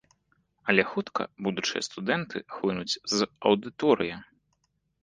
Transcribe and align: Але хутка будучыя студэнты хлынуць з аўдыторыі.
Але 0.71 0.85
хутка 0.93 1.27
будучыя 1.47 1.81
студэнты 1.89 2.43
хлынуць 2.55 2.99
з 3.19 3.31
аўдыторыі. 3.53 4.15